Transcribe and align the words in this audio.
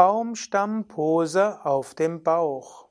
Baumstammpose 0.00 1.60
auf 1.62 1.94
dem 1.94 2.22
Bauch. 2.22 2.88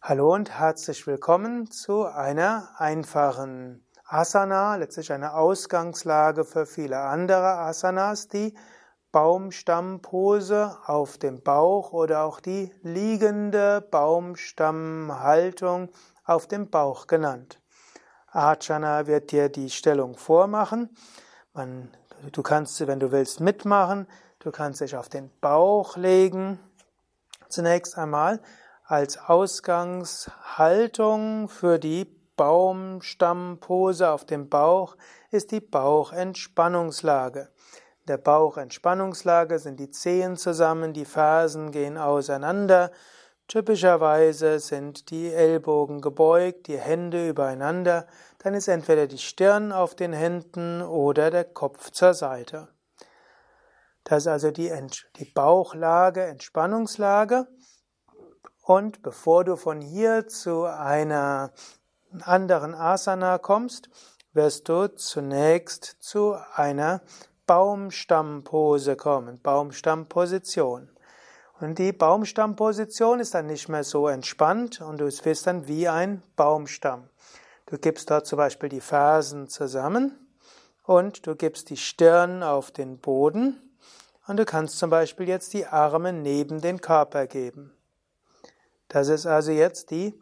Hallo 0.00 0.32
und 0.32 0.58
herzlich 0.58 1.06
willkommen 1.06 1.70
zu 1.70 2.06
einer 2.06 2.70
einfachen 2.78 3.84
Asana, 4.06 4.76
letztlich 4.76 5.12
eine 5.12 5.34
Ausgangslage 5.34 6.46
für 6.46 6.64
viele 6.64 7.00
andere 7.00 7.58
Asanas, 7.58 8.28
die 8.28 8.56
Baumstammpose 9.12 10.78
auf 10.86 11.18
dem 11.18 11.42
Bauch 11.42 11.92
oder 11.92 12.24
auch 12.24 12.40
die 12.40 12.72
liegende 12.80 13.82
Baumstammhaltung 13.82 15.90
auf 16.24 16.46
dem 16.46 16.70
Bauch 16.70 17.06
genannt. 17.06 17.60
Archana 18.28 19.06
wird 19.06 19.30
dir 19.30 19.50
die 19.50 19.68
Stellung 19.68 20.16
vormachen. 20.16 20.96
Man, 21.52 21.90
du 22.32 22.42
kannst, 22.42 22.80
wenn 22.86 22.98
du 22.98 23.12
willst, 23.12 23.40
mitmachen. 23.40 24.06
Du 24.40 24.50
kannst 24.50 24.80
dich 24.80 24.96
auf 24.96 25.08
den 25.10 25.30
Bauch 25.42 25.98
legen. 25.98 26.58
Zunächst 27.50 27.98
einmal 27.98 28.40
als 28.86 29.18
Ausgangshaltung 29.18 31.50
für 31.50 31.78
die 31.78 32.06
Baumstammpose 32.36 34.08
auf 34.08 34.24
dem 34.24 34.48
Bauch 34.48 34.96
ist 35.30 35.50
die 35.50 35.60
Bauchentspannungslage. 35.60 37.50
Der 38.08 38.16
Bauchentspannungslage 38.16 39.58
sind 39.58 39.78
die 39.78 39.90
Zehen 39.90 40.38
zusammen, 40.38 40.94
die 40.94 41.04
Fersen 41.04 41.70
gehen 41.70 41.98
auseinander. 41.98 42.92
Typischerweise 43.46 44.58
sind 44.58 45.10
die 45.10 45.34
Ellbogen 45.34 46.00
gebeugt, 46.00 46.68
die 46.68 46.78
Hände 46.78 47.28
übereinander. 47.28 48.06
Dann 48.38 48.54
ist 48.54 48.68
entweder 48.68 49.06
die 49.06 49.18
Stirn 49.18 49.70
auf 49.70 49.94
den 49.94 50.14
Händen 50.14 50.80
oder 50.80 51.30
der 51.30 51.44
Kopf 51.44 51.90
zur 51.90 52.14
Seite. 52.14 52.68
Das 54.10 54.24
ist 54.24 54.26
also 54.26 54.50
die, 54.50 54.72
die 55.20 55.24
Bauchlage, 55.24 56.24
Entspannungslage. 56.24 57.46
Und 58.60 59.02
bevor 59.02 59.44
du 59.44 59.54
von 59.54 59.80
hier 59.80 60.26
zu 60.26 60.64
einer 60.64 61.52
anderen 62.22 62.74
Asana 62.74 63.38
kommst, 63.38 63.88
wirst 64.32 64.68
du 64.68 64.88
zunächst 64.88 65.98
zu 66.00 66.34
einer 66.54 67.02
Baumstammpose 67.46 68.96
kommen, 68.96 69.40
Baumstammposition. 69.40 70.90
Und 71.60 71.78
die 71.78 71.92
Baumstammposition 71.92 73.20
ist 73.20 73.34
dann 73.34 73.46
nicht 73.46 73.68
mehr 73.68 73.84
so 73.84 74.08
entspannt 74.08 74.80
und 74.80 74.98
du 74.98 75.04
wirst 75.04 75.46
dann 75.46 75.68
wie 75.68 75.88
ein 75.88 76.24
Baumstamm. 76.34 77.08
Du 77.66 77.78
gibst 77.78 78.10
dort 78.10 78.26
zum 78.26 78.38
Beispiel 78.38 78.70
die 78.70 78.80
Fersen 78.80 79.46
zusammen 79.46 80.34
und 80.82 81.28
du 81.28 81.36
gibst 81.36 81.70
die 81.70 81.76
Stirn 81.76 82.42
auf 82.42 82.72
den 82.72 82.98
Boden 82.98 83.69
und 84.30 84.36
du 84.36 84.44
kannst 84.44 84.78
zum 84.78 84.90
Beispiel 84.90 85.28
jetzt 85.28 85.52
die 85.54 85.66
Arme 85.66 86.12
neben 86.12 86.60
den 86.60 86.80
Körper 86.80 87.26
geben. 87.26 87.76
Das 88.86 89.08
ist 89.08 89.26
also 89.26 89.50
jetzt 89.50 89.90
die 89.90 90.14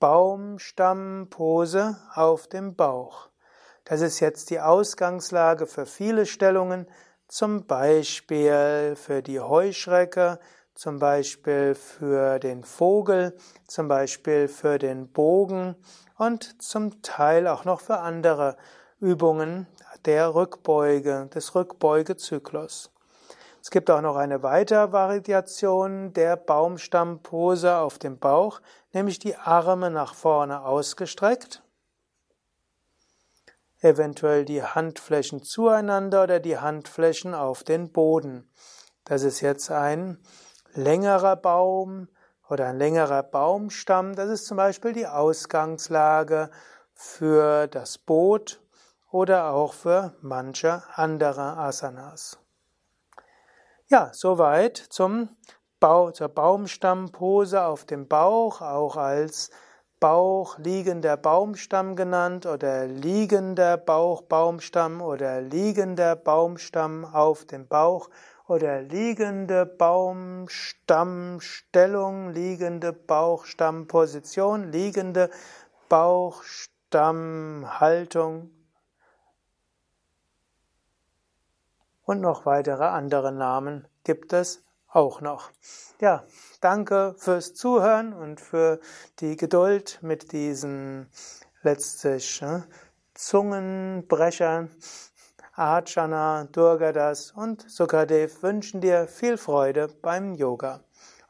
Baumstammpose 0.00 1.96
auf 2.12 2.48
dem 2.48 2.74
Bauch. 2.74 3.28
Das 3.84 4.00
ist 4.00 4.18
jetzt 4.18 4.50
die 4.50 4.58
Ausgangslage 4.58 5.68
für 5.68 5.86
viele 5.86 6.26
Stellungen, 6.26 6.88
zum 7.28 7.64
Beispiel 7.68 8.96
für 8.96 9.22
die 9.22 9.38
Heuschrecke, 9.38 10.40
zum 10.74 10.98
Beispiel 10.98 11.76
für 11.76 12.40
den 12.40 12.64
Vogel, 12.64 13.36
zum 13.68 13.86
Beispiel 13.86 14.48
für 14.48 14.80
den 14.80 15.06
Bogen 15.06 15.76
und 16.18 16.60
zum 16.60 17.00
Teil 17.02 17.46
auch 17.46 17.64
noch 17.64 17.80
für 17.80 17.98
andere 17.98 18.56
Übungen 18.98 19.68
der 20.04 20.34
Rückbeuge, 20.34 21.28
des 21.32 21.54
Rückbeugezyklus. 21.54 22.91
Es 23.62 23.70
gibt 23.70 23.92
auch 23.92 24.00
noch 24.00 24.16
eine 24.16 24.42
weitere 24.42 24.90
Variation 24.90 26.12
der 26.12 26.36
Baumstammpose 26.36 27.76
auf 27.76 27.96
dem 28.00 28.18
Bauch, 28.18 28.60
nämlich 28.92 29.20
die 29.20 29.36
Arme 29.36 29.88
nach 29.88 30.14
vorne 30.14 30.64
ausgestreckt, 30.64 31.62
eventuell 33.80 34.44
die 34.44 34.64
Handflächen 34.64 35.44
zueinander 35.44 36.24
oder 36.24 36.40
die 36.40 36.58
Handflächen 36.58 37.36
auf 37.36 37.62
den 37.62 37.92
Boden. 37.92 38.50
Das 39.04 39.22
ist 39.22 39.40
jetzt 39.40 39.70
ein 39.70 40.18
längerer 40.74 41.36
Baum 41.36 42.08
oder 42.48 42.66
ein 42.66 42.78
längerer 42.78 43.22
Baumstamm. 43.22 44.16
Das 44.16 44.28
ist 44.28 44.46
zum 44.46 44.56
Beispiel 44.56 44.92
die 44.92 45.06
Ausgangslage 45.06 46.50
für 46.94 47.68
das 47.68 47.96
Boot 47.96 48.60
oder 49.12 49.52
auch 49.52 49.72
für 49.72 50.16
manche 50.20 50.82
andere 50.96 51.58
Asanas. 51.58 52.41
Ja, 53.92 54.10
soweit 54.14 54.78
zum 54.78 55.28
Bau, 55.78 56.10
zur 56.12 56.28
Baumstammpose 56.28 57.62
auf 57.62 57.84
dem 57.84 58.08
Bauch, 58.08 58.62
auch 58.62 58.96
als 58.96 59.50
Bauch 60.00 60.56
liegender 60.56 61.18
Baumstamm 61.18 61.94
genannt 61.94 62.46
oder 62.46 62.86
liegender 62.86 63.76
Bauchbaumstamm 63.76 65.02
oder 65.02 65.42
liegender 65.42 66.16
Baumstamm 66.16 67.04
auf 67.04 67.44
dem 67.44 67.68
Bauch 67.68 68.08
oder 68.48 68.80
liegende 68.80 69.66
Baumstammstellung, 69.66 72.30
liegende 72.30 72.94
Bauchstammposition, 72.94 74.72
liegende 74.72 75.28
Bauchstammhaltung 75.90 78.61
und 82.04 82.20
noch 82.20 82.46
weitere 82.46 82.84
andere 82.84 83.32
Namen 83.32 83.88
gibt 84.04 84.32
es 84.32 84.62
auch 84.88 85.20
noch. 85.20 85.50
Ja, 86.00 86.24
danke 86.60 87.14
fürs 87.16 87.54
Zuhören 87.54 88.12
und 88.12 88.40
für 88.40 88.80
die 89.20 89.36
Geduld 89.36 89.98
mit 90.02 90.32
diesen 90.32 91.08
letztlich 91.62 92.42
äh, 92.42 92.62
Zungenbrechern. 93.14 94.70
Ajana, 95.54 96.48
Durgadas 96.50 97.30
und 97.30 97.70
Sukadev 97.70 98.42
wünschen 98.42 98.80
dir 98.80 99.06
viel 99.06 99.36
Freude 99.36 99.88
beim 100.00 100.34
Yoga. 100.34 100.80